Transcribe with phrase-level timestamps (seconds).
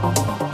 [0.00, 0.47] oh you.